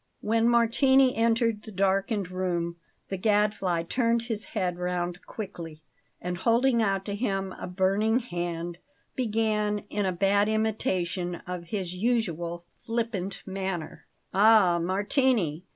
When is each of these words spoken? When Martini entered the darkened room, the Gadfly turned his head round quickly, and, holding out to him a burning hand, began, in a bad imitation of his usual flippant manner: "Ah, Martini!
When 0.21 0.49
Martini 0.49 1.15
entered 1.15 1.61
the 1.61 1.71
darkened 1.71 2.31
room, 2.31 2.77
the 3.09 3.17
Gadfly 3.17 3.83
turned 3.83 4.23
his 4.23 4.45
head 4.45 4.79
round 4.79 5.23
quickly, 5.27 5.83
and, 6.19 6.37
holding 6.37 6.81
out 6.81 7.05
to 7.05 7.13
him 7.13 7.53
a 7.59 7.67
burning 7.67 8.17
hand, 8.17 8.79
began, 9.15 9.83
in 9.91 10.07
a 10.07 10.11
bad 10.11 10.49
imitation 10.49 11.35
of 11.45 11.65
his 11.65 11.93
usual 11.93 12.65
flippant 12.81 13.43
manner: 13.45 14.07
"Ah, 14.33 14.79
Martini! 14.81 15.65